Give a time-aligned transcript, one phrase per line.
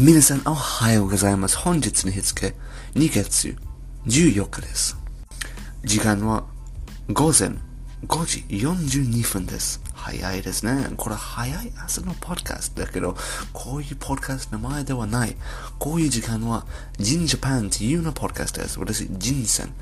[0.00, 1.58] 皆さんおはようございます。
[1.58, 2.54] 本日の日付
[2.94, 3.56] 2月
[4.06, 4.96] 14日です。
[5.82, 6.44] 時間は
[7.08, 7.48] 午前
[8.06, 9.82] 5時42分です。
[9.94, 10.90] 早いですね。
[10.96, 13.16] これ早い朝のポッドキャストだけど、
[13.52, 15.34] こういうポッドキャストの前ではない。
[15.80, 16.64] こういう時間は、
[16.98, 18.78] ジンジャパンというのポッドキャストです。
[18.78, 19.74] 私、ジンさん。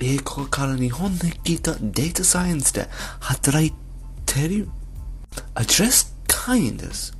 [0.00, 2.88] 英語から日本で聞いたデータサイエンスで
[3.20, 3.72] 働い
[4.26, 4.68] てる
[5.54, 7.16] アドレス会員です。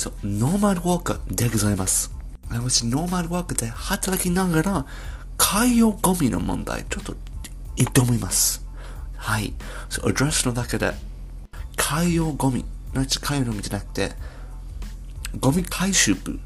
[0.00, 2.10] そう、ノーマルウォーカーでございます。
[2.48, 4.86] 私、ノーマルウォーカーで働きながら、
[5.36, 7.14] 海洋ゴミの問題、ちょっと
[7.76, 8.64] 挑みます。
[9.18, 9.52] はい。
[9.90, 10.94] そう、アドレスのだけで、
[11.76, 14.12] 海洋ゴミ、なち海洋ゴミじゃなくて、
[15.38, 16.40] ゴミ回収部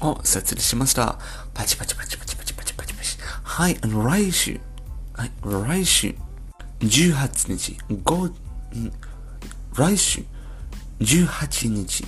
[0.00, 1.18] を設立しました。
[1.54, 3.18] パチパチパチパチパチパチパチパチ。
[3.42, 4.60] はい、あの、来週、
[5.12, 6.14] はい、来週、
[6.78, 8.32] 18日、5、
[9.76, 10.22] 来週、
[11.00, 12.04] 18日、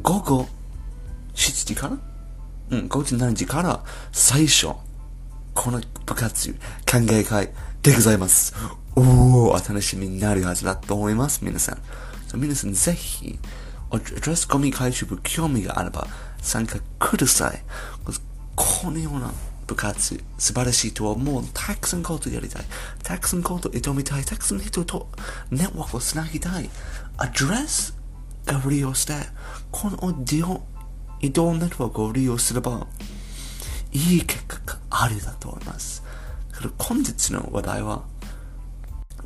[0.00, 0.48] 午後
[1.34, 1.98] 7時から？
[2.70, 4.68] うん、5時7時から最初、
[5.54, 6.52] この部活、
[6.90, 7.50] 考え会
[7.82, 8.54] でございます。
[8.96, 9.04] おー、
[9.50, 12.40] お楽しみになるはずだと思います、皆さん。
[12.40, 13.38] 皆さんぜひ、
[13.90, 16.06] アドレスゴミ回収部興味があれば
[16.40, 17.62] 参加ください。
[18.56, 19.30] このような
[19.66, 22.64] 部活、素晴らしいとはもうたくさんことやりたい。
[23.02, 24.24] たくさんこと挑みたい。
[24.24, 25.08] たくさん人と
[25.50, 26.70] ネットワークをつなぎたい。
[27.18, 27.94] アドレス
[28.46, 29.14] が利用して、
[29.70, 30.62] この移動、
[31.20, 32.86] 移動ネットワークを利用すれば、
[33.92, 36.02] いい結果があるだと思います。
[36.78, 38.02] 本日の話題は、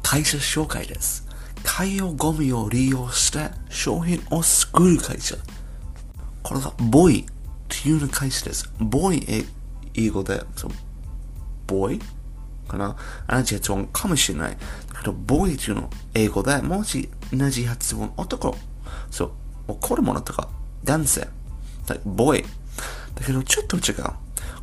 [0.02, 1.26] 会社紹介です。
[1.64, 5.36] 海洋ゴミを利用して商品を作る会社。
[6.42, 7.26] これがボイ
[7.68, 8.70] というの会社です。
[8.78, 9.44] ボイ
[9.94, 10.70] 英語で、そ、
[11.66, 11.98] ボイ
[12.68, 12.96] かな？
[13.28, 14.56] 同じ発音かもしれない。
[14.92, 18.56] だけど、ボイというの英語で、もし同じ発音男、
[19.10, 19.30] そう、
[19.68, 20.48] 怒るものとか
[20.84, 21.28] 男性、
[21.86, 22.44] だボイ。
[23.14, 24.04] だけど、ちょっと違う。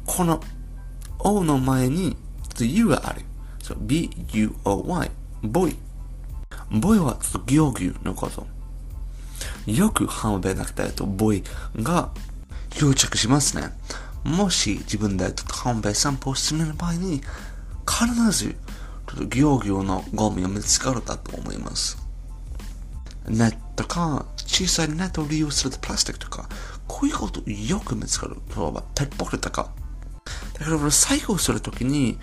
[0.06, 0.42] この
[1.20, 3.22] O の前にちょっと U がある。
[3.62, 5.12] そう、B-U-O-Y。
[5.44, 5.76] ボイ。
[6.72, 8.46] ボイはちょっと行儀のこと。
[9.66, 11.44] よく浜辺なくて、とボイ
[11.76, 12.10] が
[12.70, 13.74] 漂着しますね。
[14.24, 17.22] もし自分でちょっと浜辺散歩する場合に、
[17.86, 21.98] 必ず、ちょっと行儀のゴミが見つかるだと思います。
[23.28, 26.50] ネットか、小さいネットを利用するプラスチックとか、
[26.88, 28.36] こういうことよく見つかる。
[28.56, 29.74] 例えば、ペットボトルとか。
[30.60, 32.20] だから、最後するときに、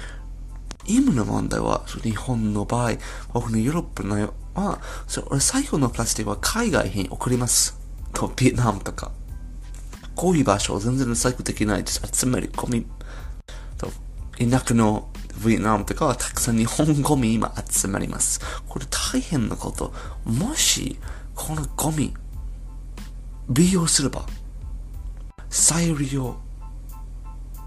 [0.86, 2.92] 今の問題は、日本の場合、
[3.32, 7.78] 僕のヨーロッパのは、それ最後のプラスチックは海外に送ります。
[8.12, 9.12] と、ビエナムとか。
[10.16, 12.02] こういう場所を全然最後できないです。
[12.12, 12.86] 集めるゴミ。
[13.78, 13.90] と、
[14.38, 15.10] 田舎の
[15.44, 18.40] ビエナムとかはたくさん日本ゴミ今集まります。
[18.68, 19.92] これ大変なこと。
[20.24, 20.98] もし、
[21.40, 22.12] このゴミ、
[23.48, 24.26] 利用すれば、
[25.48, 26.36] 再利用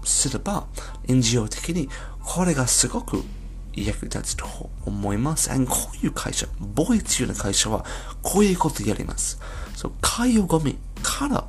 [0.04, 0.68] すれば、
[1.08, 1.88] NGO 的に、
[2.22, 3.24] これがすごく
[3.74, 4.46] 役立つと
[4.86, 5.50] 思います。
[5.66, 7.84] こういう会社、ボイツいうような会社は、
[8.22, 9.40] こういうことやります。
[9.74, 11.44] そう、海洋ゴミから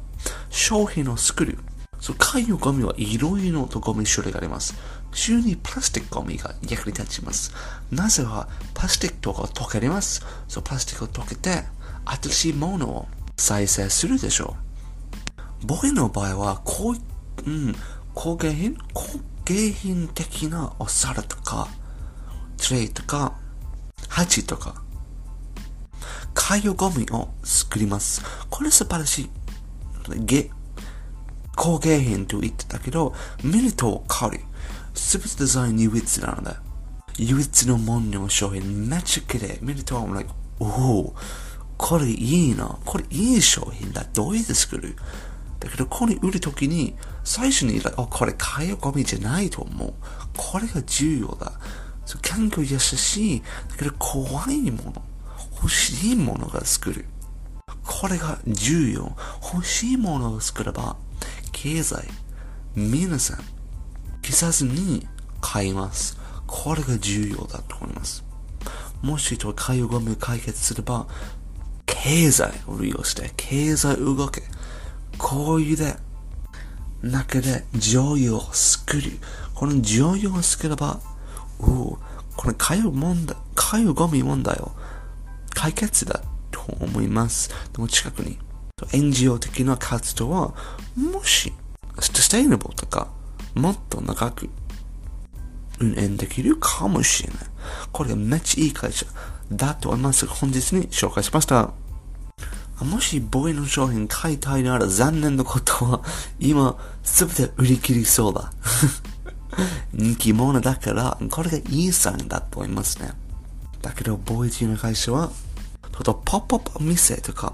[0.50, 1.60] 商品を作る。
[2.02, 4.74] そう、海洋ゴミはいろいろとゴミ種類があります。
[5.12, 7.54] 中にプラスチックゴミが役に立ちます。
[7.92, 10.26] なぜは、プラスチックとか溶けます。
[10.48, 11.64] そう、プラスチックを溶けて、
[12.06, 13.08] 新しいものを
[13.38, 14.56] 再生するでしょ
[15.64, 15.68] う。
[15.68, 17.76] ボイの場合は、こう、うん、
[18.14, 18.78] 工芸品？
[18.94, 21.68] 工芸品的なお皿とか、
[22.58, 23.34] トレイとか、
[24.08, 24.82] 鉢とか、
[26.34, 28.22] 海洋ゴミを作ります。
[28.50, 29.30] これ素晴らしい。
[30.20, 30.52] げ
[31.56, 34.42] 工芸品と言ってたけど、見ると変わる。
[34.94, 36.52] すべてデザイン唯一なので、
[37.18, 39.58] 唯一のものの商品めっちゃ綺麗。
[39.62, 40.30] 見ると、like、
[40.60, 41.16] おお、
[41.78, 42.78] これいいな。
[42.86, 44.06] これいい商品だ。
[44.14, 44.96] どうやって作る？
[45.60, 49.94] だけど、これ売るときに、最初に、あ、これ海洋ゴミじゃないと思う。
[50.38, 51.54] これが重要だ。
[52.06, 53.42] そう環境優しい。
[53.70, 55.02] だけど、怖いもの。
[55.56, 57.06] 欲しいものが作る。
[57.84, 59.16] これが重要。
[59.54, 60.98] 欲しいものを作れば、
[61.52, 62.08] 経済、
[62.76, 63.38] 皆さん、
[64.22, 65.08] 消さずに
[65.42, 66.20] 買います。
[66.46, 68.24] これが重要だと思います。
[69.02, 71.08] もしと海洋ゴミを解決すれば、
[72.06, 74.44] 経済を利用して、経済動け。
[75.18, 75.96] こういうで、
[77.02, 79.14] 中で女優を作る。
[79.56, 81.00] この女優を作れば、
[81.60, 82.00] おお、
[82.36, 84.72] この海洋問題、海洋ゴミ問題を
[85.56, 86.22] 解決だ
[86.52, 87.50] と思います。
[87.74, 88.38] でも近くに、
[88.94, 90.54] NGO 的な活動は、
[90.96, 91.54] もし、
[92.00, 93.08] ステイナブルとか、
[93.56, 94.48] もっと長く
[95.80, 97.40] 運営できるかもしれない。
[97.92, 99.08] これがめっちゃいい会社
[99.52, 100.28] だと思います。
[100.28, 101.85] 本日に紹介しました。
[102.82, 106.02] もしボーイの商品買いたいなら残念なことは、
[106.40, 108.52] 今、すべて売り切りそうだ。
[109.94, 113.12] 人気者だから、これがいいサインだと思いますね。
[113.82, 115.32] だけど、ボーイジの会社は、
[115.94, 117.54] ちょっとポップアップ店とか、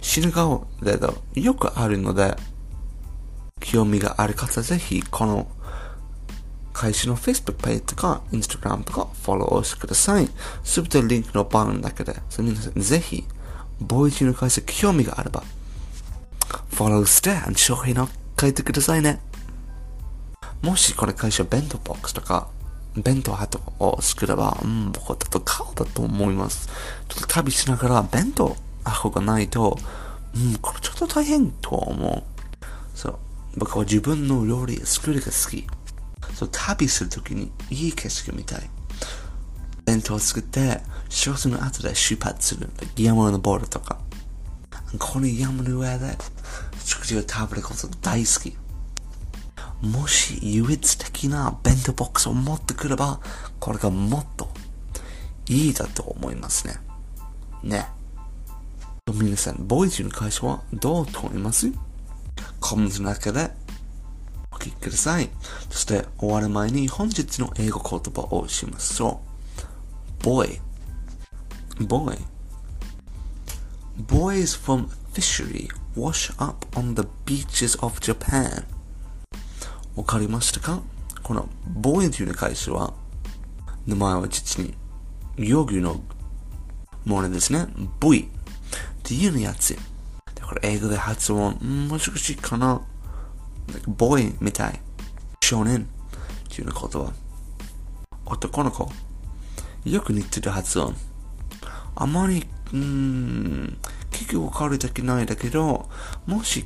[0.00, 0.98] 死ぬ顔で
[1.40, 2.36] よくあるので、
[3.60, 5.46] 興味がある方ぜひ、この
[6.72, 10.28] 会社の Facebook ページとか Instagram とかフォローしてください。
[10.64, 13.24] すべてリンクのバーンだけで、皆さんぜひ、
[13.80, 15.42] ボイジーの会社興味があれば、
[16.70, 18.08] フォローして、商品を
[18.40, 19.20] 書いてくださいね。
[20.62, 22.48] もしこれ会社弁当ボックスとか、
[22.96, 26.68] 弁当ハットを作れば、うん、僕は多分買うだと思います。
[27.08, 29.78] ちょっと旅しながら弁当箱がないと、
[30.34, 32.22] うん、これちょっと大変と思う。
[32.94, 33.18] そう。
[33.56, 35.66] 僕は自分の料理作りが好き。
[36.34, 38.70] そう、旅するときにいい景色見たい。
[39.84, 40.80] 弁当を作って、
[41.14, 42.68] 仕事の後で出発する。
[42.96, 43.98] 山のボールとか。
[44.98, 46.18] この山の上で
[46.84, 48.56] 食事を食べること大好き。
[49.80, 53.20] もし優越的な弁当ボックスを持ってくれば、
[53.60, 54.48] これがもっと
[55.48, 56.74] いいだと思いますね。
[57.62, 57.86] ね。
[59.14, 61.70] 皆さん、ボイジュの会社はどう思います？
[62.58, 63.50] コメントの中で
[64.50, 65.30] お聞きください。
[65.70, 69.20] そして終わる前に本日の英語言葉をしましょ
[70.20, 70.24] う。
[70.24, 70.60] boy,
[71.80, 72.18] boy.
[74.06, 78.64] Boys from fishery wash up on the beaches of Japan.
[79.96, 80.82] わかりましたか？
[81.22, 81.48] この
[81.80, 82.92] boy という会社は、
[83.86, 84.74] 名前は実に、
[85.36, 86.00] 漁具の
[87.04, 87.66] ものですね。
[88.00, 88.28] boy っ
[89.02, 89.76] ていうのやつ。
[90.34, 92.82] だから英語で発音、難しいかな？
[93.86, 94.80] ボーイみたい。
[95.42, 95.88] 少年
[96.50, 97.12] っていう言葉。
[98.26, 98.90] 男の子。
[99.84, 100.94] よく似てる発音。
[101.96, 103.78] あまり、うーん、
[104.10, 105.88] 結局変わりたくないだけど、
[106.26, 106.64] もし、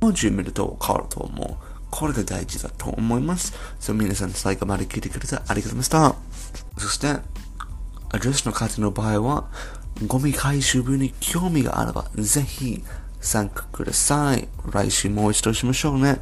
[0.00, 1.56] 文字見ると変わると思う。
[1.90, 3.54] これが大事だと思います。
[3.78, 6.14] そう、皆さん最後まで聞いてくれてありがとうございました。
[6.76, 9.48] そして、アドレスの方の場合は、
[10.06, 12.82] ゴミ回収部に興味があれば、ぜひ
[13.20, 14.48] 参加ください。
[14.70, 16.18] 来週もう一度しましょうね。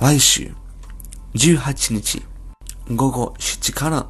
[0.00, 0.52] 来週、
[1.34, 2.22] 18日、
[2.92, 4.06] 午後7時から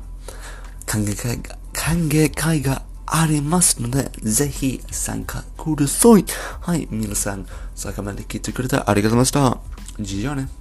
[0.86, 6.24] 歓迎会が、歓迎会がありますので、ぜひ参加ください。
[6.60, 9.62] はい、皆さん、最後まで聞いてくれてありがとうございまし
[9.98, 10.02] た。
[10.02, 10.57] じゃあね。